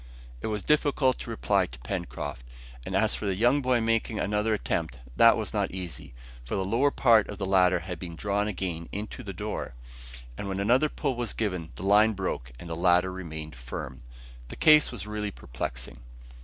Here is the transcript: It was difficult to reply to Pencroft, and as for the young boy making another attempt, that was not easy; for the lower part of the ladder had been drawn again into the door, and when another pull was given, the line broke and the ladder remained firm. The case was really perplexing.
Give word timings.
It 0.41 0.47
was 0.47 0.63
difficult 0.63 1.19
to 1.19 1.29
reply 1.29 1.67
to 1.67 1.77
Pencroft, 1.77 2.43
and 2.87 2.95
as 2.95 3.13
for 3.13 3.27
the 3.27 3.35
young 3.35 3.61
boy 3.61 3.79
making 3.81 4.17
another 4.19 4.51
attempt, 4.55 4.99
that 5.15 5.37
was 5.37 5.53
not 5.53 5.69
easy; 5.69 6.15
for 6.43 6.55
the 6.55 6.65
lower 6.65 6.89
part 6.89 7.29
of 7.29 7.37
the 7.37 7.45
ladder 7.45 7.81
had 7.81 7.99
been 7.99 8.15
drawn 8.15 8.47
again 8.47 8.89
into 8.91 9.21
the 9.21 9.31
door, 9.31 9.75
and 10.39 10.47
when 10.49 10.59
another 10.59 10.89
pull 10.89 11.15
was 11.15 11.33
given, 11.33 11.69
the 11.75 11.83
line 11.83 12.13
broke 12.13 12.51
and 12.59 12.67
the 12.67 12.75
ladder 12.75 13.11
remained 13.11 13.55
firm. 13.55 13.99
The 14.47 14.55
case 14.55 14.91
was 14.91 15.05
really 15.05 15.29
perplexing. 15.29 15.99